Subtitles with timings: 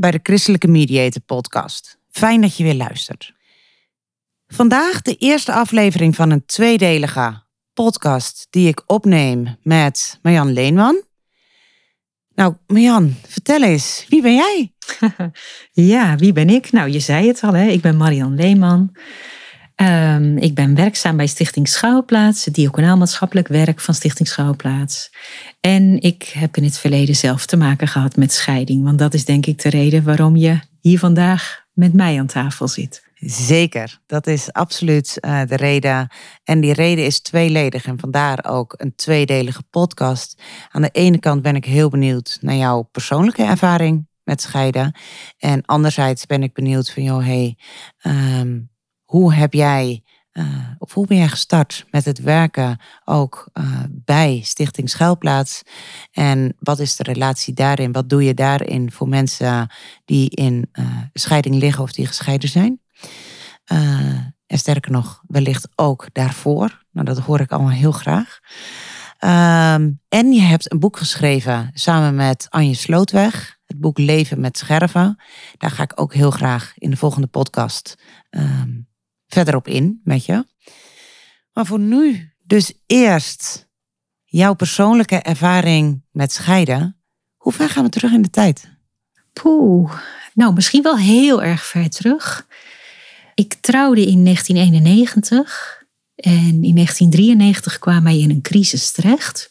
[0.00, 1.98] Bij de Christelijke Mediator Podcast.
[2.10, 3.34] Fijn dat je weer luistert.
[4.46, 7.42] Vandaag de eerste aflevering van een tweedelige
[7.72, 11.02] podcast die ik opneem met Marjan Leenman.
[12.34, 14.72] Nou, Marjan, vertel eens, wie ben jij?
[15.92, 16.72] ja, wie ben ik?
[16.72, 17.66] Nou, je zei het al, hè?
[17.66, 18.96] ik ben Marian Leeman.
[19.82, 25.10] Um, ik ben werkzaam bij Stichting Schouwplaats, het diaconaal maatschappelijk werk van Stichting Schouwplaats.
[25.60, 29.24] En ik heb in het verleden zelf te maken gehad met scheiding, want dat is
[29.24, 33.08] denk ik de reden waarom je hier vandaag met mij aan tafel zit.
[33.14, 36.08] Zeker, dat is absoluut uh, de reden.
[36.44, 40.42] En die reden is tweeledig en vandaar ook een tweedelige podcast.
[40.70, 44.94] Aan de ene kant ben ik heel benieuwd naar jouw persoonlijke ervaring met scheiden.
[45.38, 47.58] En anderzijds ben ik benieuwd van, joh, hey,
[48.02, 48.70] um,
[49.10, 50.44] hoe heb jij, uh,
[50.78, 55.62] of hoe ben jij gestart met het werken ook uh, bij Stichting Schuilplaats?
[56.12, 57.92] En wat is de relatie daarin?
[57.92, 59.70] Wat doe je daarin voor mensen
[60.04, 62.80] die in uh, scheiding liggen of die gescheiden zijn?
[64.46, 66.84] en sterker nog, wellicht ook daarvoor.
[66.92, 68.38] Nou, dat hoor ik allemaal heel graag.
[69.20, 73.58] Um, en je hebt een boek geschreven samen met Anje Slootweg.
[73.64, 75.22] Het boek Leven met Scherven.
[75.56, 78.89] Daar ga ik ook heel graag in de volgende podcast um,
[79.34, 80.46] verder op in met je.
[81.52, 83.68] Maar voor nu dus eerst
[84.24, 86.96] jouw persoonlijke ervaring met scheiden.
[87.36, 88.68] Hoe ver gaan we terug in de tijd?
[89.32, 89.92] Poeh,
[90.34, 92.46] nou misschien wel heel erg ver terug.
[93.34, 99.50] Ik trouwde in 1991 en in 1993 kwam wij in een crisis terecht.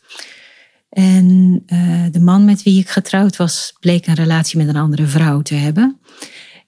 [0.90, 5.06] En uh, de man met wie ik getrouwd was, bleek een relatie met een andere
[5.06, 6.00] vrouw te hebben.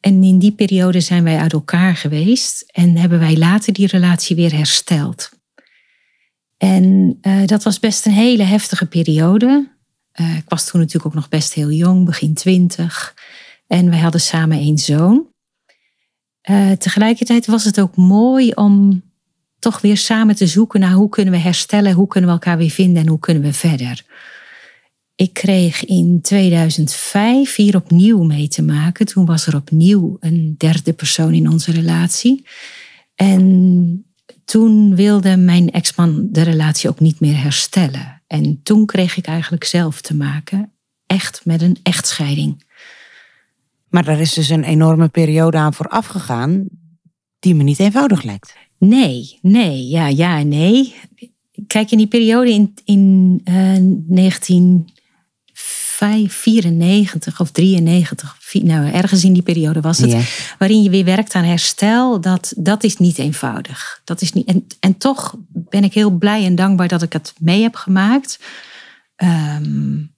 [0.02, 4.36] En in die periode zijn wij uit elkaar geweest en hebben wij later die relatie
[4.36, 5.30] weer hersteld.
[6.58, 9.70] En uh, dat was best een hele heftige periode.
[10.16, 13.16] Uh, ik was toen natuurlijk ook nog best heel jong, begin twintig.
[13.68, 15.26] En wij hadden samen één zoon.
[16.50, 19.04] Uh, tegelijkertijd was het ook mooi om
[19.60, 22.70] toch weer samen te zoeken naar hoe kunnen we herstellen, hoe kunnen we elkaar weer
[22.70, 24.06] vinden en hoe kunnen we verder.
[25.22, 29.06] Ik kreeg in 2005 hier opnieuw mee te maken.
[29.06, 32.46] Toen was er opnieuw een derde persoon in onze relatie.
[33.16, 34.06] En
[34.46, 38.22] toen wilde mijn ex-man de relatie ook niet meer herstellen.
[38.28, 40.72] En toen kreeg ik eigenlijk zelf te maken,
[41.06, 42.64] echt met een echtscheiding.
[43.90, 46.66] Maar er is dus een enorme periode aan vooraf gegaan
[47.40, 48.56] die me niet eenvoudig lijkt.
[48.78, 50.96] Nee, nee, ja, ja nee.
[51.68, 55.00] Kijk, in die periode in, in uh, eh, 19
[56.28, 60.16] 94 of 93, nou ergens in die periode was het,
[60.58, 64.02] waarin je weer werkt aan herstel, dat, dat is niet eenvoudig.
[64.04, 67.34] Dat is niet, en, en toch ben ik heel blij en dankbaar dat ik het
[67.40, 68.40] mee heb gemaakt.
[69.18, 70.12] Um,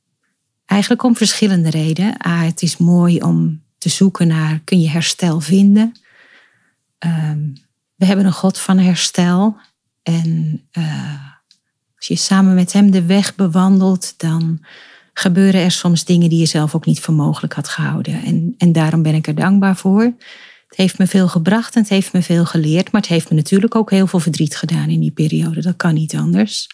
[0.65, 2.17] eigenlijk om verschillende redenen.
[2.17, 5.95] Ah, het is mooi om te zoeken naar, kun je herstel vinden?
[6.99, 7.53] Um,
[7.95, 9.57] we hebben een God van herstel.
[10.03, 11.19] En uh,
[11.95, 14.65] als je samen met hem de weg bewandelt, dan
[15.13, 18.23] gebeuren er soms dingen die je zelf ook niet voor mogelijk had gehouden.
[18.23, 20.03] En, en daarom ben ik er dankbaar voor.
[20.67, 22.91] Het heeft me veel gebracht en het heeft me veel geleerd.
[22.91, 25.61] Maar het heeft me natuurlijk ook heel veel verdriet gedaan in die periode.
[25.61, 26.67] Dat kan niet anders.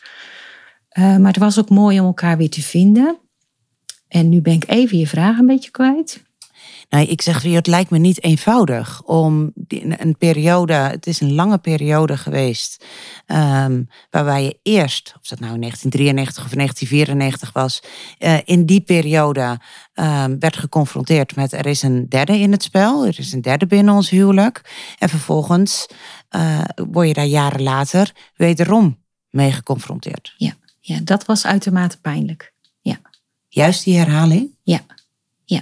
[0.98, 3.18] Uh, maar het was ook mooi om elkaar weer te vinden.
[4.08, 6.24] En nu ben ik even je vraag een beetje kwijt.
[6.90, 9.52] Nou, ik zeg weer, het lijkt me niet eenvoudig om
[9.98, 12.86] een periode, het is een lange periode geweest,
[13.28, 17.82] um, waarbij je eerst, of dat nou in 1993 of 1994 was,
[18.20, 19.60] uh, in die periode
[19.94, 23.66] um, werd geconfronteerd met er is een derde in het spel, er is een derde
[23.66, 24.62] binnen ons huwelijk.
[24.98, 25.88] En vervolgens
[26.36, 26.62] uh,
[26.92, 28.98] word je daar jaren later wederom
[29.30, 30.34] mee geconfronteerd.
[30.38, 32.54] Ja, ja dat was uitermate pijnlijk.
[32.82, 33.00] Ja.
[33.48, 34.50] Juist die herhaling?
[34.64, 34.82] Ja,
[35.46, 35.62] ja.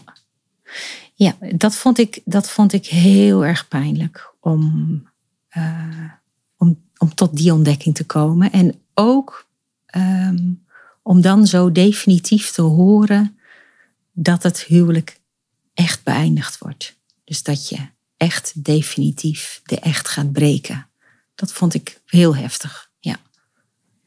[1.17, 5.03] Ja, dat vond ik, dat vond ik heel erg pijnlijk om,
[5.47, 6.11] eh,
[6.57, 8.51] om, om tot die ontdekking te komen.
[8.51, 9.47] En ook
[9.85, 10.51] ehm,
[11.01, 13.37] om dan zo definitief te horen
[14.11, 15.19] dat het huwelijk
[15.73, 16.95] echt beëindigd wordt.
[17.23, 17.77] Dus dat je
[18.17, 20.87] echt definitief de echt gaat breken.
[21.35, 23.17] Dat vond ik heel heftig, ja.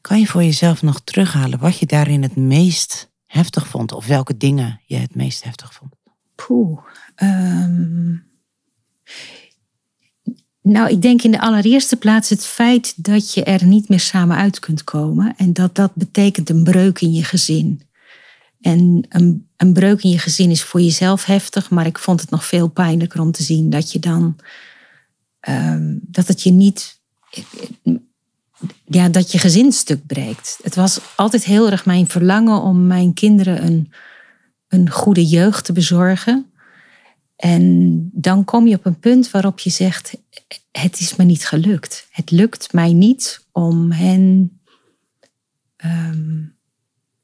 [0.01, 3.91] Kan je voor jezelf nog terughalen wat je daarin het meest heftig vond?
[3.91, 5.99] Of welke dingen je het meest heftig vond?
[6.45, 6.79] Poeh.
[7.15, 8.15] Ehm,
[10.61, 14.37] nou, ik denk in de allereerste plaats het feit dat je er niet meer samen
[14.37, 15.33] uit kunt komen.
[15.37, 17.81] En dat dat betekent een breuk in je gezin.
[18.61, 22.29] En een, een breuk in je gezin is voor jezelf heftig, maar ik vond het
[22.29, 24.35] nog veel pijnlijker om te zien dat je dan.
[25.39, 26.99] Ehm, dat het je niet.
[28.85, 30.59] Ja, dat je gezin stuk breekt.
[30.63, 33.91] Het was altijd heel erg mijn verlangen om mijn kinderen een,
[34.71, 36.51] een goede jeugd te bezorgen.
[37.35, 40.17] En dan kom je op een punt waarop je zegt:
[40.71, 42.07] Het is me niet gelukt.
[42.09, 44.59] Het lukt mij niet om hen,
[45.75, 46.41] ehm,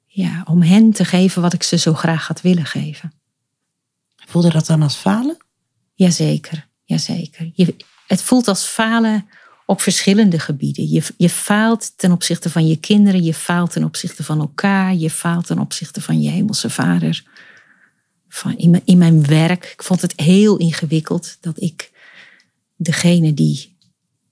[0.05, 3.13] ja, om hen te geven wat ik ze zo graag had willen geven.
[4.15, 5.37] Voelde dat dan als falen?
[5.93, 7.51] Jazeker, jazeker.
[7.53, 7.75] Je,
[8.07, 9.29] het voelt als falen
[9.69, 10.89] op verschillende gebieden.
[10.89, 15.09] Je, je faalt ten opzichte van je kinderen, je faalt ten opzichte van elkaar, je
[15.09, 17.23] faalt ten opzichte van je hemelse vader
[18.29, 19.65] van in, mijn, in mijn werk.
[19.65, 21.91] Ik vond het heel ingewikkeld dat ik
[22.75, 23.75] degene die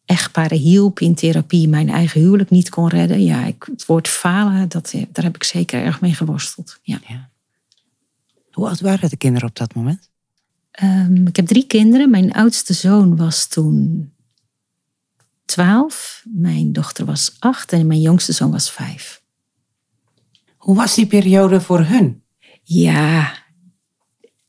[0.05, 3.23] echtparen hielp in therapie mijn eigen huwelijk niet kon redden.
[3.23, 6.79] Ja, ik, het woord falen, dat, daar heb ik zeker erg mee geworsteld.
[6.81, 6.99] Ja.
[7.07, 7.29] ja.
[8.51, 10.09] Hoe oud waren de kinderen op dat moment?
[10.83, 12.09] Um, ik heb drie kinderen.
[12.09, 14.13] Mijn oudste zoon was toen
[15.45, 16.23] twaalf.
[16.23, 19.21] Mijn dochter was acht en mijn jongste zoon was vijf.
[20.57, 22.23] Hoe was die periode voor hun?
[22.63, 23.33] Ja,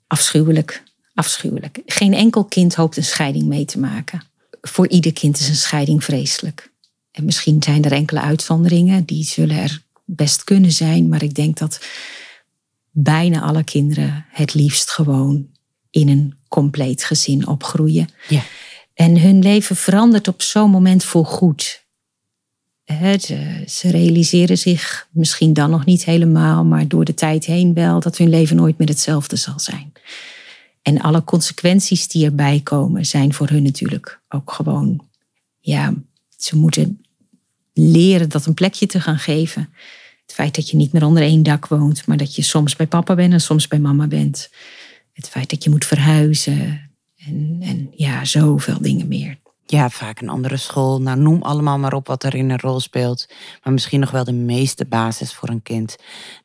[0.07, 0.83] afschuwelijk.
[1.15, 1.83] Afschuwelijk.
[1.87, 4.23] Geen enkel kind hoopt een scheiding mee te maken.
[4.61, 6.71] Voor ieder kind is een scheiding vreselijk.
[7.11, 11.59] En misschien zijn er enkele uitzonderingen, die zullen er best kunnen zijn, maar ik denk
[11.59, 11.81] dat
[12.91, 15.49] bijna alle kinderen het liefst gewoon
[15.91, 18.09] in een compleet gezin opgroeien.
[18.29, 18.43] Ja.
[18.97, 21.85] En hun leven verandert op zo'n moment voorgoed.
[23.19, 28.01] Ze, ze realiseren zich misschien dan nog niet helemaal, maar door de tijd heen wel
[28.01, 29.93] dat hun leven nooit meer hetzelfde zal zijn.
[30.83, 35.07] En alle consequenties die erbij komen, zijn voor hun natuurlijk ook gewoon,
[35.61, 35.95] ja,
[36.37, 37.05] ze moeten
[37.73, 39.69] leren dat een plekje te gaan geven.
[40.27, 42.87] Het feit dat je niet meer onder één dak woont, maar dat je soms bij
[42.87, 44.51] papa bent en soms bij mama bent.
[45.13, 46.86] Het feit dat je moet verhuizen
[47.61, 51.01] en, ja, zoveel dingen meer ja, vaak een andere school.
[51.01, 53.29] Nou, noem allemaal maar op wat er in een rol speelt.
[53.63, 55.97] Maar misschien nog wel de meeste basis voor een kind.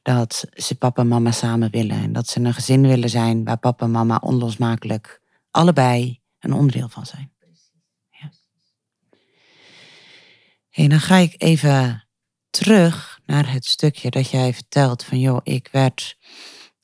[0.01, 2.01] Dat ze papa en mama samen willen.
[2.01, 6.89] En dat ze een gezin willen zijn waar papa en mama onlosmakelijk allebei een onderdeel
[6.89, 7.31] van zijn.
[8.09, 8.31] Ja.
[10.69, 12.07] Hey, dan ga ik even
[12.49, 16.17] terug naar het stukje dat jij vertelt van joh, ik werd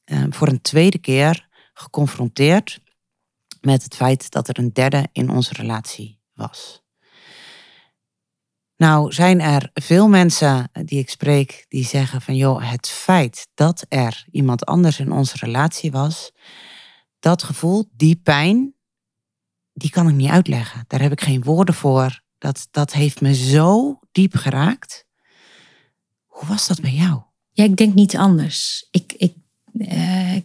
[0.06, 2.80] uh, voor een tweede keer geconfronteerd
[3.68, 6.82] met het feit dat er een derde in onze relatie was.
[8.78, 13.86] Nou zijn er veel mensen die ik spreek die zeggen van joh, het feit dat
[13.90, 16.32] er iemand anders in onze relatie was,
[17.20, 18.74] dat gevoel, die pijn,
[19.74, 20.84] die kan ik niet uitleggen.
[20.88, 22.22] Daar heb ik geen woorden voor.
[22.38, 25.06] Dat, dat heeft me zo diep geraakt.
[26.26, 27.22] Hoe was dat bij jou?
[27.52, 28.88] Ja, ik denk niet anders.
[28.92, 29.36] Ik, ik,
[29.74, 30.38] uh,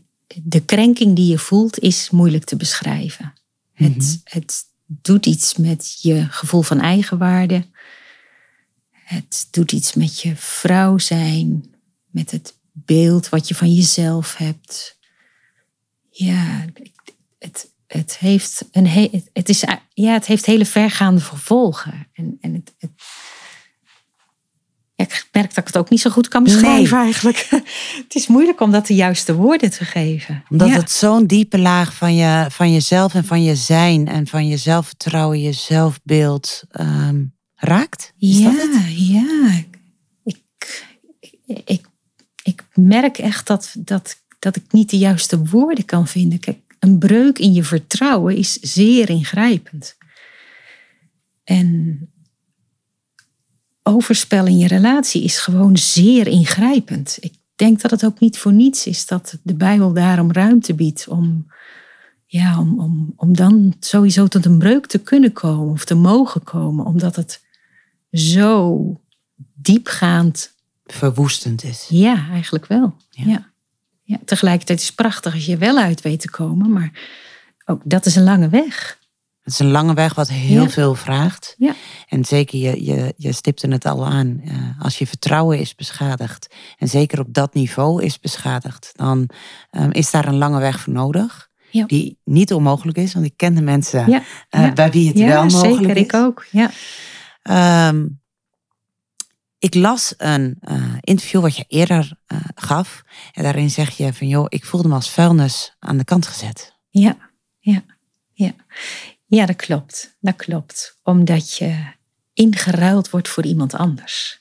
[0.43, 3.33] de krenking die je voelt is moeilijk te beschrijven.
[3.73, 4.17] het, mhm.
[4.25, 7.65] het doet iets met je gevoel van eigenwaarde.
[8.91, 11.75] Het doet iets met je vrouw zijn,
[12.11, 14.99] met het beeld wat je van jezelf hebt.
[16.11, 16.65] Ja,
[17.39, 18.87] het, het, heeft, een
[19.33, 22.09] het, is, ja, het heeft hele vergaande gevolgen.
[22.13, 22.91] En, en het, het
[25.03, 27.47] ik merk dat ik het ook niet zo goed kan beschrijven eigenlijk.
[28.03, 30.45] Het is moeilijk om dat de juiste woorden te geven.
[30.49, 34.49] Omdat het zo'n diepe laag van, je, van jezelf en van je zijn en van
[34.49, 38.13] je zelfvertrouwen, je zelfbeeld um, raakt.
[38.19, 39.63] Is ja, dat ja.
[40.25, 40.85] Ik,
[41.65, 41.87] ik,
[42.43, 46.39] ik merk echt dat, dat, dat ik niet de juiste woorden kan vinden.
[46.39, 49.97] Kijk, een breuk in je vertrouwen is zeer ingrijpend.
[51.45, 51.99] En
[53.83, 57.17] overspel in je relatie is gewoon zeer ingrijpend.
[57.21, 61.09] Ik denk dat het ook niet voor niets is dat de Bijbel daarom ruimte biedt
[61.09, 61.47] om,
[62.27, 66.43] ja, om, om, om dan sowieso tot een breuk te kunnen komen of te mogen
[66.43, 67.43] komen, omdat het
[68.13, 69.01] zo
[69.55, 70.53] diepgaand.
[70.87, 71.87] Verwoestend is.
[71.89, 72.95] Ja, eigenlijk wel.
[73.11, 73.25] Ja.
[73.27, 73.51] ja.
[74.03, 74.19] ja.
[74.25, 76.93] Tegelijkertijd is het prachtig als je wel uit weet te komen, maar
[77.65, 79.01] ook dat is een lange weg.
[79.43, 81.55] Het is een lange weg wat heel veel vraagt.
[81.59, 81.75] Ja.
[82.09, 86.55] En zeker, je, je, je stipte het al aan, uh, als je vertrouwen is beschadigd,
[86.79, 89.29] en zeker op dat niveau is beschadigd, dan
[89.71, 91.51] um, is daar een lange weg voor nodig.
[91.71, 91.85] Ja.
[91.87, 95.77] Die niet onmogelijk is, want ik ken de mensen uh, bij wie het wel mogelijk
[95.77, 96.03] zeker, is.
[96.03, 96.47] ik ook.
[96.51, 96.71] Ja.
[97.43, 98.07] Ehm,
[99.59, 103.03] ik las een uh, interview wat je eerder uh, gaf.
[103.33, 106.77] En daarin zeg je van joh, ik voelde me als vuilnis aan de kant gezet.
[106.91, 107.17] Ja,
[107.59, 107.85] ja,
[108.33, 108.55] ja.
[109.35, 110.17] Ja, dat klopt.
[110.21, 110.97] Dat klopt.
[111.03, 111.77] Omdat je
[112.33, 114.41] ingeruild wordt voor iemand anders.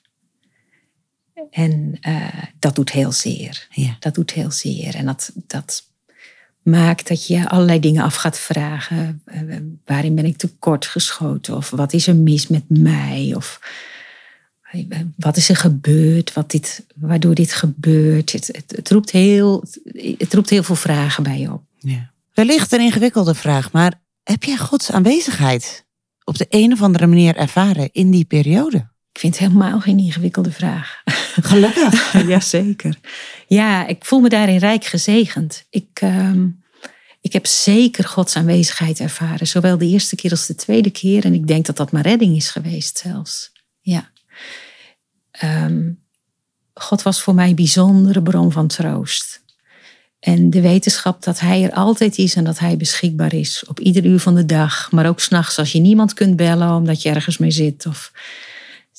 [1.50, 3.68] En uh, dat doet heel zeer.
[3.70, 3.96] Ja.
[4.00, 4.96] Dat doet heel zeer.
[4.96, 5.84] En dat, dat
[6.62, 9.22] maakt dat je allerlei dingen af gaat vragen.
[9.26, 11.56] Uh, waarin ben ik tekort geschoten?
[11.56, 13.34] Of wat is er mis met mij?
[13.36, 13.60] Of
[15.16, 16.34] wat is er gebeurd?
[16.34, 18.32] Wat dit, waardoor dit gebeurt?
[18.32, 19.64] Het, het, het, roept heel,
[20.18, 21.64] het roept heel veel vragen bij je op.
[21.78, 22.12] Ja.
[22.34, 25.86] Wellicht een ingewikkelde vraag, maar heb jij Gods aanwezigheid
[26.24, 28.90] op de een of andere manier ervaren in die periode?
[29.12, 31.02] Ik vind het helemaal geen ingewikkelde vraag.
[31.52, 32.28] Gelukkig.
[32.28, 32.98] Jazeker.
[33.48, 35.66] Ja, ik voel me daarin rijk gezegend.
[35.70, 36.34] Ik, uh,
[37.22, 39.48] ik heb zeker Gods aanwezigheid ervaren.
[39.48, 41.26] Zowel de eerste keer als de tweede keer.
[41.26, 43.52] En ik denk dat dat mijn redding is geweest zelfs.
[43.82, 44.12] Ja.
[45.44, 46.00] Um,
[46.74, 49.41] God was voor mij een bijzondere bron van troost.
[50.22, 53.64] En de wetenschap dat Hij er altijd is en dat Hij beschikbaar is.
[53.68, 54.92] Op ieder uur van de dag.
[54.92, 57.86] Maar ook s'nachts als je niemand kunt bellen omdat je ergens mee zit.
[57.86, 58.12] Of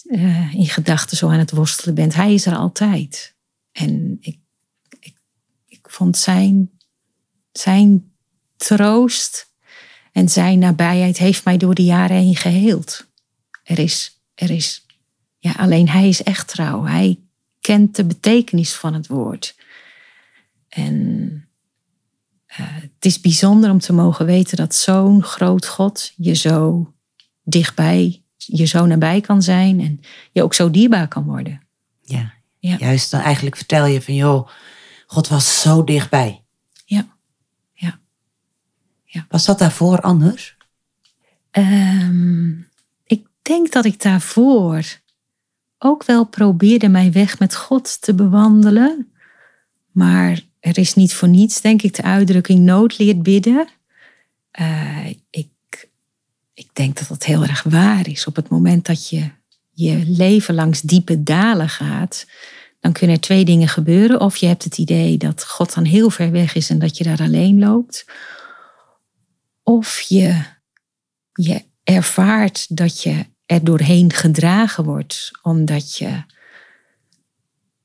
[0.04, 2.14] uh, in gedachten zo aan het worstelen bent.
[2.14, 3.34] Hij is er altijd.
[3.72, 4.38] En ik,
[5.00, 5.14] ik,
[5.68, 6.70] ik vond zijn,
[7.52, 8.12] zijn
[8.56, 9.46] troost
[10.12, 13.06] en zijn nabijheid heeft mij door de jaren heen geheeld.
[13.64, 14.86] Er is, er is,
[15.38, 16.84] ja, alleen hij is echt trouw.
[16.84, 17.18] Hij
[17.60, 19.54] kent de betekenis van het woord.
[20.74, 21.28] En
[22.48, 26.92] uh, het is bijzonder om te mogen weten dat zo'n groot God je zo
[27.42, 30.00] dichtbij je zo nabij kan zijn en
[30.32, 31.62] je ook zo dierbaar kan worden.
[32.02, 32.76] Ja, ja.
[32.78, 34.48] juist dan eigenlijk vertel je van joh,
[35.06, 36.42] God was zo dichtbij.
[36.84, 37.06] Ja,
[37.72, 37.98] ja.
[39.04, 39.26] ja.
[39.28, 40.56] Was dat daarvoor anders?
[41.50, 42.68] Um,
[43.04, 45.00] ik denk dat ik daarvoor
[45.78, 49.12] ook wel probeerde mijn weg met God te bewandelen.
[49.90, 53.68] Maar er is niet voor niets, denk ik, de uitdrukking nood leert bidden.
[54.60, 55.48] Uh, ik
[56.54, 58.26] ik denk dat dat heel erg waar is.
[58.26, 59.30] Op het moment dat je
[59.70, 62.26] je leven langs diepe dalen gaat,
[62.80, 64.20] dan kunnen er twee dingen gebeuren.
[64.20, 67.04] Of je hebt het idee dat God dan heel ver weg is en dat je
[67.04, 68.04] daar alleen loopt.
[69.62, 70.42] Of je,
[71.32, 76.22] je ervaart dat je er doorheen gedragen wordt, omdat je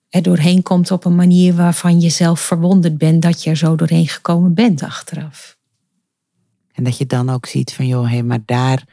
[0.09, 3.75] er doorheen komt op een manier waarvan je zelf verwonderd bent dat je er zo
[3.75, 5.57] doorheen gekomen bent achteraf.
[6.73, 8.83] En dat je dan ook ziet van, joh, hé, maar daar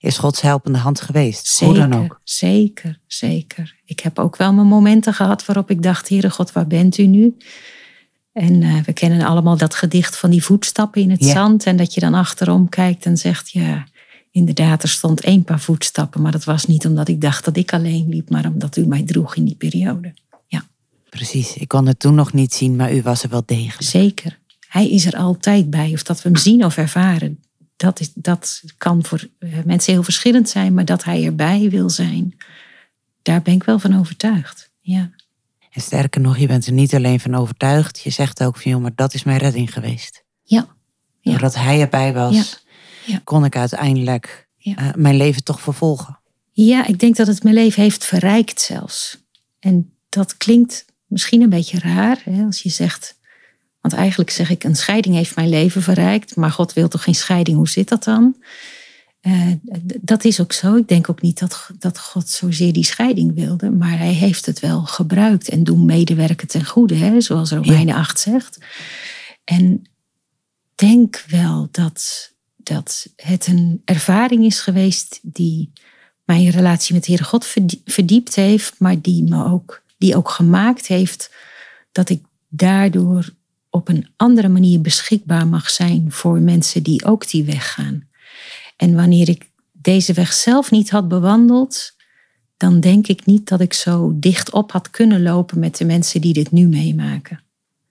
[0.00, 1.46] is Gods helpende hand geweest.
[1.46, 2.20] Zeker, Hoe dan ook.
[2.24, 3.76] Zeker, zeker.
[3.84, 7.06] Ik heb ook wel mijn momenten gehad waarop ik dacht, Heere God, waar bent u
[7.06, 7.36] nu?
[8.32, 11.32] En uh, we kennen allemaal dat gedicht van die voetstappen in het Ja.
[11.32, 11.64] zand.
[11.64, 13.86] En dat je dan achterom kijkt en zegt, ja,
[14.30, 16.22] inderdaad, er stond één paar voetstappen.
[16.22, 19.02] Maar dat was niet omdat ik dacht dat ik alleen liep, maar omdat u mij
[19.02, 20.12] droeg in die periode.
[21.16, 23.82] Precies, ik kon het toen nog niet zien, maar u was er wel degelijk.
[23.90, 24.38] zeker.
[24.68, 25.90] Hij is er altijd bij.
[25.92, 27.42] Of dat we hem zien of ervaren,
[27.76, 30.74] dat, is, dat kan voor eh, mensen heel verschillend zijn.
[30.74, 32.36] Maar dat hij erbij wil zijn,
[33.22, 34.70] daar ben ik wel van overtuigd.
[34.80, 35.10] Ja,
[35.70, 38.00] En sterker nog, je bent er niet alleen van overtuigd.
[38.00, 40.22] Je zegt ook van, joh, maar dat is mijn redding geweest.
[40.44, 40.66] ja,
[41.20, 41.30] ja.
[41.30, 42.44] Doordat hij erbij was, Ja.
[43.12, 43.20] Ja.
[43.24, 46.18] kon ik uiteindelijk eh, mijn leven toch vervolgen.
[46.52, 49.18] ja, ik denk dat het mijn leven heeft verrijkt zelfs.
[49.58, 53.16] En dat klinkt misschien een beetje raar hè, als je zegt.
[53.80, 56.36] Want eigenlijk zeg ik, een scheiding heeft mijn leven verrijkt.
[56.36, 57.56] Maar God wil toch geen scheiding?
[57.56, 58.36] Hoe zit dat dan?
[59.20, 59.52] Eh,
[60.00, 60.76] dat is ook zo.
[60.76, 63.70] Ik denk ook niet dat, dat God zozeer die scheiding wilde.
[63.70, 65.48] Maar hij heeft het wel gebruikt.
[65.48, 68.58] En doen medewerken ten goede, hè, zoals Romeinen 8 zegt.
[69.44, 69.82] En
[70.74, 75.72] denk wel dat, dat het een ervaring is geweest die
[76.24, 80.28] mijn relatie met de Heere God verdie- verdiept heeft, maar die me ook, die ook
[80.28, 81.34] gemaakt heeft
[81.92, 83.34] dat ik daardoor
[83.70, 88.08] op een andere manier beschikbaar mag zijn voor mensen die ook die weg gaan.
[88.76, 91.92] En wanneer ik deze weg zelf niet had bewandeld,
[92.56, 96.20] dan denk ik niet dat ik zo dicht op had kunnen lopen met de mensen
[96.20, 97.40] die dit nu meemaken.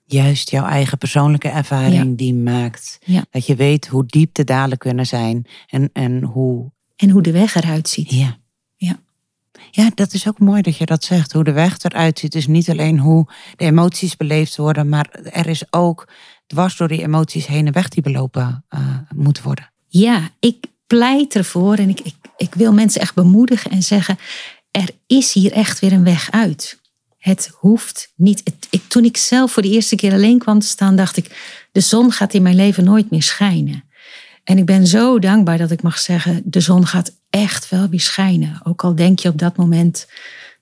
[0.06, 3.26] Juist jouw eigen persoonlijke ervaring die maakt Ja.
[3.30, 6.72] dat je weet hoe diep de dalen kunnen zijn en, en hoe.
[6.96, 8.12] En hoe de weg eruit ziet.
[8.12, 8.38] Ja.
[9.72, 11.32] Ja, dat is ook mooi dat je dat zegt.
[11.32, 15.48] Hoe de weg eruit ziet is niet alleen hoe de emoties beleefd worden, maar er
[15.48, 16.08] is ook
[16.48, 18.80] dwars door die emoties heen en weg die belopen uh,
[19.16, 19.72] moeten worden.
[19.88, 24.18] Ja, ik pleit ervoor en ik, ik, ik wil mensen echt bemoedigen en zeggen,
[24.72, 26.80] er is hier echt weer een weg uit.
[27.18, 28.42] Het hoeft niet.
[28.70, 31.80] ik, toen ik zelf voor de eerste keer alleen kwam te staan, dacht ik: de
[31.80, 33.84] zon gaat in mijn leven nooit meer schijnen.
[34.44, 38.02] En ik ben zo dankbaar dat ik mag zeggen: de zon gaat echt wel weer
[38.02, 38.60] schijnen.
[38.64, 40.08] Ook al denk je op dat moment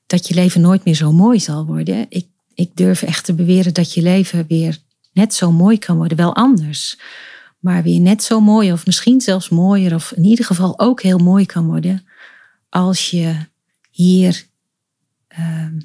[0.07, 2.05] dat je leven nooit meer zo mooi zal worden.
[2.09, 4.77] Ik, ik durf echt te beweren dat je leven weer
[5.13, 6.17] net zo mooi kan worden.
[6.17, 6.99] Wel anders,
[7.59, 11.17] maar weer net zo mooi, of misschien zelfs mooier, of in ieder geval ook heel
[11.17, 12.07] mooi kan worden.
[12.69, 13.35] Als je
[13.91, 14.45] hier
[15.27, 15.79] ehm,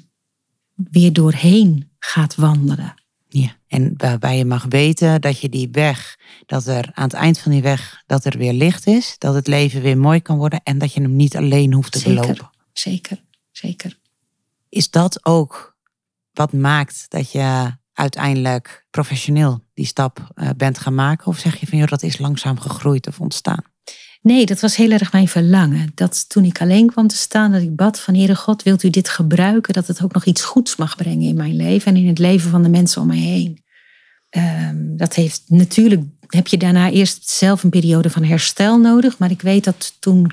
[0.73, 2.93] weer doorheen gaat wandelen.
[3.37, 7.39] Ja, en waarbij je mag weten dat je die weg, dat er aan het eind
[7.39, 10.61] van die weg, dat er weer licht is, dat het leven weer mooi kan worden
[10.63, 12.49] en dat je hem niet alleen hoeft te zeker, belopen.
[12.73, 13.99] Zeker, zeker.
[14.69, 15.77] Is dat ook
[16.33, 21.27] wat maakt dat je uiteindelijk professioneel die stap eh, bent gaan maken?
[21.27, 23.63] Of zeg je van joh, dat is langzaam gegroeid of ontstaan?
[24.25, 25.91] Nee, dat was heel erg mijn verlangen.
[25.95, 28.89] Dat toen ik alleen kwam te staan, dat ik bad van Heere God, wilt u
[28.89, 29.73] dit gebruiken?
[29.73, 32.49] Dat het ook nog iets goeds mag brengen in mijn leven en in het leven
[32.49, 33.63] van de mensen om mij heen.
[34.29, 39.17] Ehm, dat heeft natuurlijk, heb je daarna eerst zelf een periode van herstel nodig.
[39.17, 40.31] Maar ik weet dat toen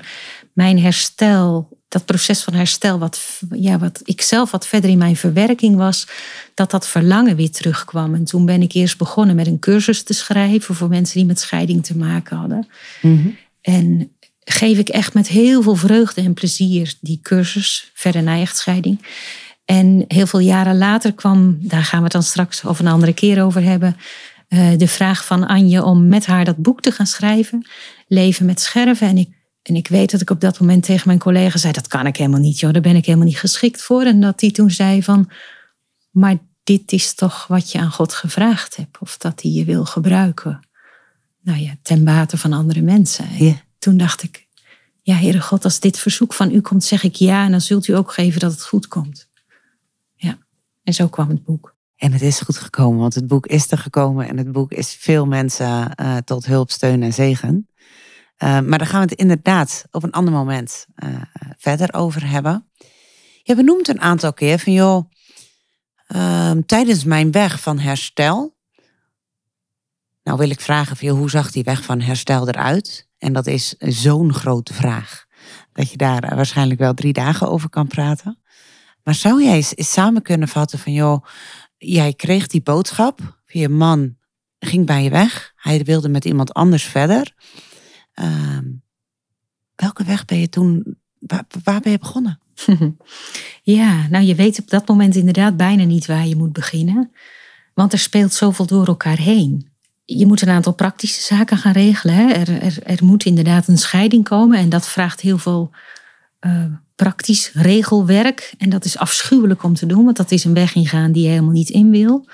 [0.53, 5.15] mijn herstel, dat proces van herstel, wat, ja, wat ik zelf wat verder in mijn
[5.15, 6.07] verwerking was,
[6.53, 8.15] dat dat verlangen weer terugkwam.
[8.15, 11.39] En toen ben ik eerst begonnen met een cursus te schrijven voor mensen die met
[11.39, 12.67] scheiding te maken hadden.
[13.01, 14.11] Mm en
[14.43, 19.05] geef ik echt met heel veel vreugde en plezier die cursus verder na echtscheiding.
[19.65, 23.13] En heel veel jaren later kwam, daar gaan we het dan straks of een andere
[23.13, 23.97] keer over hebben,
[24.47, 27.67] eh, de vraag van Anje om met haar dat boek te gaan schrijven,
[28.07, 29.07] Leven met scherven.
[29.07, 29.29] En ik,
[29.61, 32.17] en ik weet dat ik op dat moment tegen mijn collega zei, dat kan ik
[32.17, 34.03] helemaal niet, joh, daar ben ik helemaal niet geschikt voor.
[34.03, 35.29] En dat die toen zei van,
[36.11, 39.85] maar dit is toch wat je aan God gevraagd hebt, of dat hij je wil
[39.85, 40.67] gebruiken
[41.43, 43.27] nou ja, ten bate van andere mensen.
[43.79, 44.47] Toen dacht ik,
[45.01, 47.45] ja, Heere God, als dit verzoek van u komt, zeg ik ja.
[47.45, 49.27] En dan zult u ook geven dat het goed komt.
[50.15, 50.37] Ja,
[50.83, 51.75] en zo kwam het boek.
[51.95, 54.27] En het is goed gekomen, want het boek is er gekomen.
[54.27, 57.67] En het boek is veel mensen uh, tot hulp, steun en zegen.
[58.43, 61.21] Uh, maar daar gaan we het inderdaad op een ander moment uh,
[61.57, 62.67] verder over hebben.
[63.43, 65.11] Je benoemt een aantal keer van, joh,
[66.07, 68.55] ehm, tijdens mijn weg van herstel
[70.23, 73.07] nou wil ik vragen van je, hoe zag die weg van herstel eruit?
[73.17, 75.25] En dat is zo'n grote vraag.
[75.73, 78.37] Dat je daar waarschijnlijk wel drie dagen over kan praten.
[79.03, 81.25] Maar zou jij eens samen kunnen vatten van joh,
[81.77, 83.41] jij kreeg die boodschap.
[83.45, 84.17] Je man
[84.59, 85.53] ging bij je weg.
[85.55, 87.33] Hij wilde met iemand anders verder.
[88.13, 88.65] Ehm,
[89.75, 92.39] welke weg ben je toen, waar, waar ben je begonnen?
[93.63, 97.11] ja, nou je weet op dat moment inderdaad bijna niet waar je moet beginnen.
[97.73, 99.72] Want er speelt zoveel door elkaar heen
[100.05, 102.15] je moet een aantal praktische zaken gaan regelen.
[102.15, 102.31] Hè.
[102.31, 105.71] Er, er, er, moet inderdaad een scheiding komen en dat vraagt heel veel
[106.41, 108.53] uh, praktisch regelwerk.
[108.57, 111.29] En dat is afschuwelijk om te doen, want dat is een weg ingaan die je
[111.29, 112.25] helemaal niet in wil.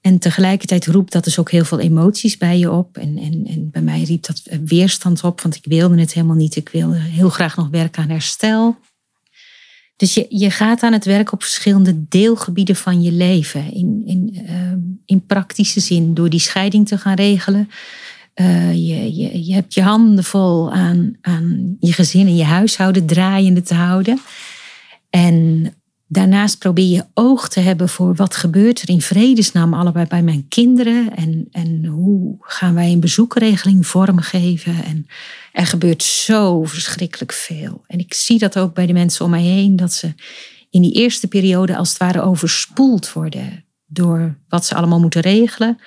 [0.00, 2.96] En tegelijkertijd roept dat dus ook heel veel emoties bij je op.
[2.96, 6.56] En, en, en bij mij riep dat weerstand op, want ik wilde het helemaal niet.
[6.56, 8.76] Ik wilde heel graag nog werken aan herstel.
[9.96, 13.72] Dus je, je gaat aan het werk op verschillende deelgebieden van je leven.
[13.72, 14.72] In, in, uh,
[15.04, 17.70] in praktische zin, door die scheiding te gaan regelen.
[18.34, 23.06] Uh, je, je, je hebt je handen vol aan, aan je gezin en je huishouden
[23.06, 24.20] draaiende te houden.
[25.10, 25.66] En
[26.16, 30.48] Daarnaast probeer je oog te hebben voor wat gebeurt er in vredesnaam allebei bij mijn
[30.48, 31.16] kinderen.
[31.16, 34.84] En, en hoe gaan wij een bezoekregeling vormgeven.
[34.84, 35.06] En
[35.52, 37.84] er gebeurt zo verschrikkelijk veel.
[37.86, 39.76] En ik zie dat ook bij de mensen om mij heen.
[39.76, 40.14] Dat ze
[40.70, 43.64] in die eerste periode als het ware overspoeld worden.
[43.86, 45.78] Door wat ze allemaal moeten regelen.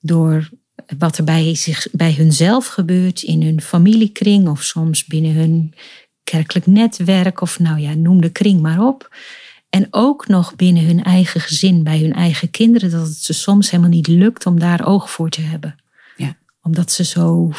[0.00, 0.50] Door
[0.98, 4.48] wat er bij, zich, bij hunzelf gebeurt in hun familiekring.
[4.48, 5.74] Of soms binnen hun
[6.24, 7.40] kerkelijk netwerk.
[7.40, 9.10] Of nou ja, noem de kring maar op.
[9.72, 13.70] En ook nog binnen hun eigen gezin, bij hun eigen kinderen, dat het ze soms
[13.70, 15.76] helemaal niet lukt om daar oog voor te hebben.
[16.16, 16.36] Ja.
[16.62, 17.52] Omdat ze zo,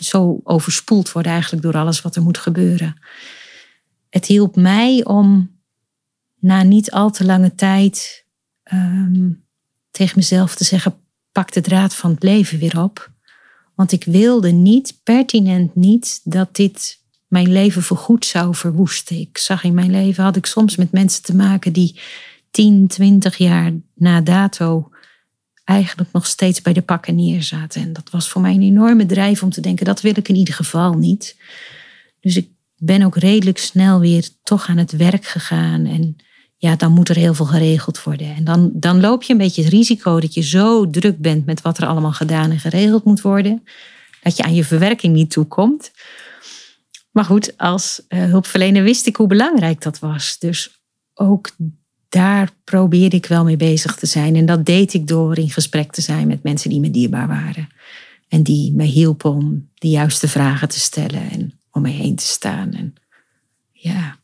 [0.00, 3.02] zo overspoeld worden eigenlijk door alles wat er moet gebeuren.
[4.08, 5.58] Het hielp mij om
[6.38, 8.26] na niet al te lange tijd
[8.62, 9.30] ehm,
[9.90, 10.94] tegen mezelf te zeggen:
[11.32, 13.10] pak de draad van het leven weer op.
[13.74, 17.01] Want ik wilde niet, pertinent niet, dat dit
[17.32, 19.18] mijn leven voorgoed zou verwoesten.
[19.18, 22.00] Ik zag in mijn leven, had ik soms met mensen te maken die
[22.50, 24.90] 10, 20 jaar na dato
[25.64, 27.82] eigenlijk nog steeds bij de pakken neerzaten.
[27.82, 30.34] En dat was voor mij een enorme drijf om te denken, dat wil ik in
[30.34, 31.36] ieder geval niet.
[32.20, 35.86] Dus ik ben ook redelijk snel weer toch aan het werk gegaan.
[35.86, 36.16] En
[36.56, 38.34] ja, dan moet er heel veel geregeld worden.
[38.34, 41.62] En dan, dan loop je een beetje het risico dat je zo druk bent met
[41.62, 43.62] wat er allemaal gedaan en geregeld moet worden,
[44.22, 45.90] dat je aan je verwerking niet toekomt.
[47.12, 50.38] Maar goed, als uh, hulpverlener wist ik hoe belangrijk dat was.
[50.38, 50.82] Dus
[51.14, 51.50] ook
[52.08, 54.36] daar probeerde ik wel mee bezig te zijn.
[54.36, 57.68] En dat deed ik door in gesprek te zijn met mensen die me dierbaar waren.
[58.28, 62.24] En die me hielpen om de juiste vragen te stellen en om me heen te
[62.24, 62.72] staan.
[62.72, 62.94] En
[63.72, 64.18] ja,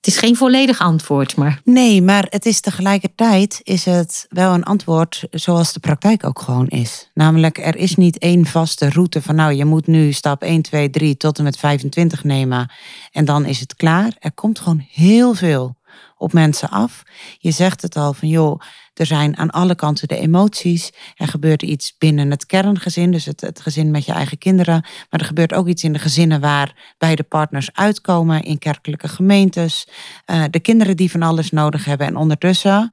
[0.00, 1.60] het is geen volledig antwoord, maar.
[1.64, 6.66] Nee, maar het is tegelijkertijd is het wel een antwoord zoals de praktijk ook gewoon
[6.66, 7.10] is.
[7.14, 10.90] Namelijk, er is niet één vaste route van nou, je moet nu stap 1, 2,
[10.90, 12.72] 3 tot en met 25 nemen
[13.10, 14.16] en dan is het klaar.
[14.18, 15.76] Er komt gewoon heel veel
[16.16, 17.02] op mensen af.
[17.38, 18.60] Je zegt het al van joh,
[18.94, 20.92] er zijn aan alle kanten de emoties.
[21.14, 24.84] Er gebeurt iets binnen het kerngezin, dus het, het gezin met je eigen kinderen.
[25.10, 29.88] Maar er gebeurt ook iets in de gezinnen waar beide partners uitkomen, in kerkelijke gemeentes.
[30.26, 32.06] Uh, de kinderen die van alles nodig hebben.
[32.06, 32.92] En ondertussen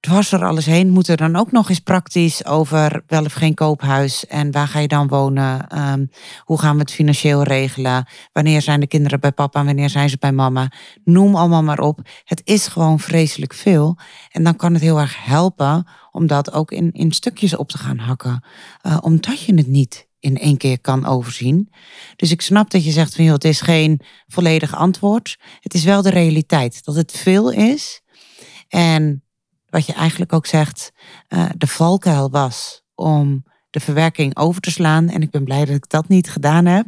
[0.00, 4.26] dwars er alles heen moeten dan ook nog eens praktisch over wel of geen koophuis
[4.26, 5.78] en waar ga je dan wonen?
[5.78, 8.08] Um, hoe gaan we het financieel regelen?
[8.32, 9.64] Wanneer zijn de kinderen bij papa?
[9.64, 10.72] Wanneer zijn ze bij mama?
[11.04, 12.00] Noem allemaal maar op.
[12.24, 13.98] Het is gewoon vreselijk veel.
[14.28, 17.78] En dan kan het heel erg helpen om dat ook in, in stukjes op te
[17.78, 18.44] gaan hakken.
[18.82, 21.72] Uh, omdat je het niet in één keer kan overzien.
[22.16, 25.38] Dus ik snap dat je zegt van joh, het is geen volledig antwoord.
[25.60, 28.02] Het is wel de realiteit dat het veel is.
[28.68, 29.24] En
[29.70, 30.92] wat je eigenlijk ook zegt,
[31.28, 35.08] uh, de valkuil was om de verwerking over te slaan.
[35.08, 36.86] En ik ben blij dat ik dat niet gedaan heb.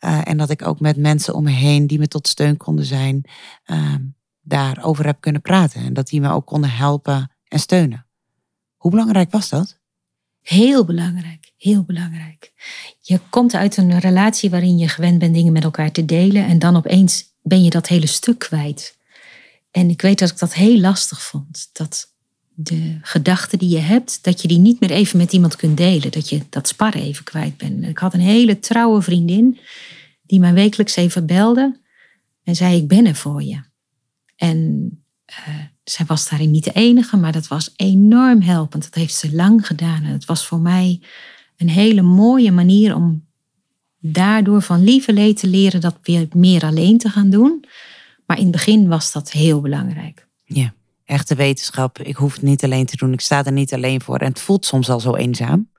[0.00, 2.84] Uh, en dat ik ook met mensen om me heen die me tot steun konden
[2.84, 3.24] zijn,
[3.66, 3.94] uh,
[4.40, 5.80] daarover heb kunnen praten.
[5.80, 8.06] En dat die me ook konden helpen en steunen.
[8.76, 9.78] Hoe belangrijk was dat?
[10.42, 12.52] Heel belangrijk, heel belangrijk.
[13.00, 16.46] Je komt uit een relatie waarin je gewend bent dingen met elkaar te delen.
[16.46, 18.96] En dan opeens ben je dat hele stuk kwijt.
[19.70, 21.68] En ik weet dat ik dat heel lastig vond.
[21.72, 22.07] Dat
[22.60, 26.10] de gedachten die je hebt, dat je die niet meer even met iemand kunt delen.
[26.10, 27.84] Dat je dat sparren even kwijt bent.
[27.84, 29.58] Ik had een hele trouwe vriendin
[30.22, 31.80] die mij wekelijks even belde
[32.44, 33.60] en zei: Ik ben er voor je.
[34.36, 34.90] En
[35.30, 38.82] uh, zij was daarin niet de enige, maar dat was enorm helpend.
[38.82, 40.04] Dat heeft ze lang gedaan.
[40.04, 41.00] En het was voor mij
[41.56, 43.26] een hele mooie manier om
[43.98, 47.64] daardoor van lieve leed te leren dat weer meer alleen te gaan doen.
[48.26, 50.26] Maar in het begin was dat heel belangrijk.
[50.44, 50.76] Ja
[51.08, 51.98] echte wetenschap.
[51.98, 53.12] Ik hoef het niet alleen te doen.
[53.12, 54.18] Ik sta er niet alleen voor.
[54.18, 55.70] En het voelt soms al zo eenzaam.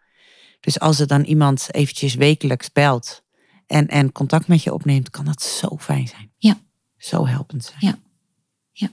[0.59, 3.23] Dus als er dan iemand eventjes wekelijks belt
[3.67, 6.31] en, en contact met je opneemt, kan dat zo fijn zijn.
[6.37, 6.59] Ja.
[6.97, 7.77] Zo helpend zijn.
[7.79, 7.97] Ja.
[8.71, 8.89] ja.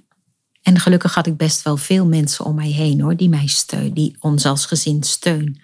[0.62, 3.94] En gelukkig had ik best wel veel mensen om mij heen hoor, die mij steun,
[3.94, 5.60] die ons als gezin steun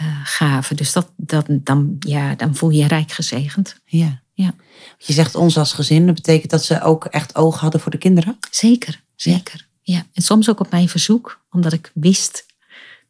[0.00, 0.76] uh, gaven.
[0.76, 3.80] Dus dat, dat, dan, ja, dan voel je je rijk gezegend.
[3.84, 4.22] Ja.
[4.32, 4.54] ja.
[4.98, 7.98] Je zegt ons als gezin, dat betekent dat ze ook echt oog hadden voor de
[7.98, 8.38] kinderen?
[8.50, 9.02] Zeker.
[9.20, 9.66] Zeker.
[9.82, 10.06] Ja.
[10.12, 12.46] En soms ook op mijn verzoek, omdat ik wist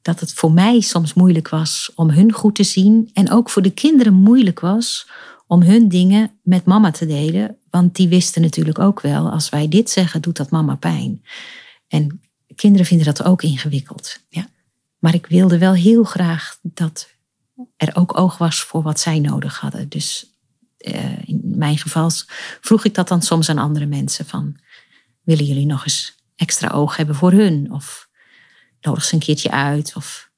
[0.02, 3.10] dat het voor mij soms moeilijk was om hun goed te zien.
[3.12, 5.08] En ook voor de kinderen moeilijk was
[5.46, 7.56] om hun dingen met mama te delen.
[7.70, 11.24] Want die wisten natuurlijk ook wel, als wij dit zeggen, doet dat mama pijn.
[11.88, 12.20] En
[12.54, 14.20] kinderen vinden dat ook ingewikkeld.
[14.28, 14.48] Ja.
[14.98, 17.08] Maar ik wilde wel heel graag dat
[17.76, 19.88] er ook oog was voor wat zij nodig hadden.
[19.88, 20.26] Dus
[20.78, 22.10] uh, in mijn geval
[22.60, 24.56] vroeg ik dat dan soms aan andere mensen van
[25.22, 27.72] willen jullie nog eens extra oog hebben voor hun?
[27.72, 28.08] Of
[28.80, 29.92] nodig ze een keertje uit?
[29.96, 30.30] Of...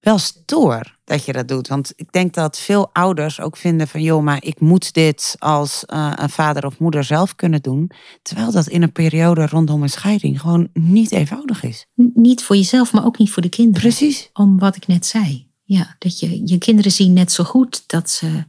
[0.00, 1.68] Wel stoor dat je dat doet.
[1.68, 4.02] Want ik denk dat veel ouders ook vinden van...
[4.02, 7.90] joh, maar ik moet dit als uh, een vader of moeder zelf kunnen doen.
[8.22, 11.86] Terwijl dat in een periode rondom een scheiding gewoon niet eenvoudig is.
[12.14, 13.80] Niet voor jezelf, maar ook niet voor de kinderen.
[13.80, 14.30] Precies.
[14.32, 15.50] Om wat ik net zei.
[15.62, 18.44] Ja, dat je, je kinderen zien net zo goed dat ze...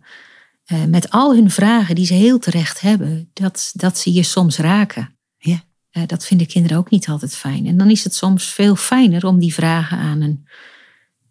[0.71, 4.57] Uh, met al hun vragen die ze heel terecht hebben, dat, dat ze je soms
[4.57, 5.18] raken.
[5.91, 7.65] Uh, dat vinden kinderen ook niet altijd fijn.
[7.65, 10.47] En dan is het soms veel fijner om die vragen aan een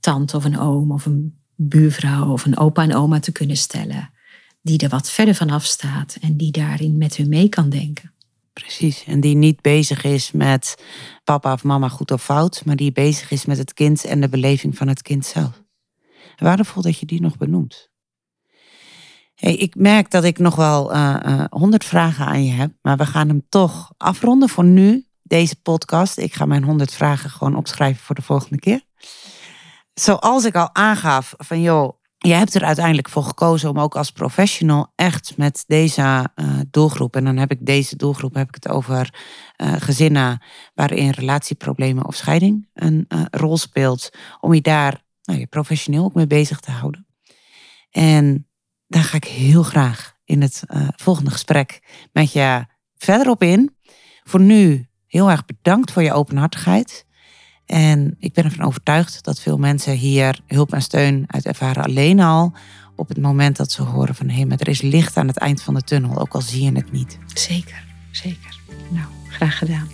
[0.01, 4.11] tante of een oom of een buurvrouw of een opa en oma te kunnen stellen.
[4.63, 8.13] Die er wat verder vanaf staat en die daarin met hun mee kan denken.
[8.53, 10.83] Precies, en die niet bezig is met
[11.25, 14.29] papa of mama goed of fout, maar die bezig is met het kind en de
[14.29, 15.63] beleving van het kind zelf.
[16.37, 17.88] Waardevol dat je die nog benoemt.
[19.39, 23.07] Hey, ik merk dat ik nog wel uh, honderd vragen aan je heb, maar we
[23.07, 26.19] gaan hem toch afronden voor nu, deze podcast.
[26.19, 28.83] Ik ga mijn honderd vragen gewoon opschrijven voor de volgende keer.
[29.95, 34.11] Zoals ik al aangaf, van joh, je hebt er uiteindelijk voor gekozen om ook als
[34.11, 38.69] professional echt met deze uh, doelgroep, en dan heb ik deze doelgroep, heb ik het
[38.69, 39.15] over
[39.57, 40.43] uh, gezinnen
[40.75, 46.15] waarin relatieproblemen of scheiding een uh, rol speelt, om je daar nou, je professioneel ook
[46.15, 47.07] mee bezig te houden.
[47.91, 48.48] En
[48.89, 51.81] daar ga ik heel graag in het uh, volgende gesprek
[52.13, 53.77] met je verder op in.
[54.25, 57.07] Voor nu heel erg bedankt voor je openhartigheid.
[57.67, 62.21] En ik ben ervan overtuigd dat veel mensen hier hulp en steun uit ervaren alleen
[62.21, 62.57] al
[62.97, 65.37] op het moment dat ze horen van hé, hey, maar er is licht aan het
[65.37, 67.19] eind van de tunnel, ook al zie je het niet.
[67.35, 68.61] Zeker, zeker.
[68.89, 69.89] Nou, graag gedaan.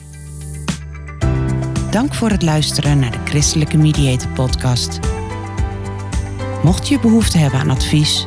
[1.91, 4.99] Dank voor het luisteren naar de Christelijke Mediator podcast.
[6.63, 8.27] Mocht je behoefte hebben aan advies